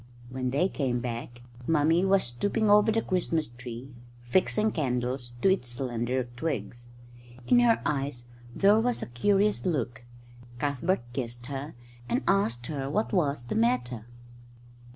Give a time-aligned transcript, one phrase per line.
[0.31, 3.93] When they came back Mummy was stooping over the Christmas tree,
[4.23, 6.89] fixing candles to its slender twigs.
[7.45, 8.25] In her eyes
[8.55, 10.03] there was a curious look.
[10.57, 11.75] Cuthbert kissed her
[12.09, 14.07] and asked her what was the matter.